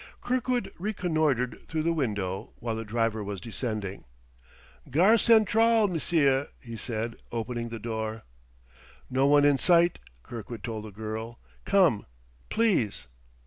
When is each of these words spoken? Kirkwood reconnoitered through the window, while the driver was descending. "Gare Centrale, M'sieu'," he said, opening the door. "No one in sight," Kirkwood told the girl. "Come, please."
Kirkwood 0.19 0.71
reconnoitered 0.79 1.59
through 1.67 1.83
the 1.83 1.93
window, 1.93 2.53
while 2.57 2.73
the 2.75 2.83
driver 2.83 3.23
was 3.23 3.39
descending. 3.39 4.05
"Gare 4.89 5.15
Centrale, 5.19 5.87
M'sieu'," 5.87 6.47
he 6.59 6.75
said, 6.75 7.17
opening 7.31 7.69
the 7.69 7.77
door. 7.77 8.23
"No 9.11 9.27
one 9.27 9.45
in 9.45 9.59
sight," 9.59 9.99
Kirkwood 10.23 10.63
told 10.63 10.85
the 10.85 10.91
girl. 10.91 11.37
"Come, 11.65 12.07
please." 12.49 13.05